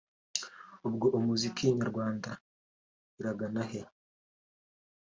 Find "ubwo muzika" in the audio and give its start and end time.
0.87-1.61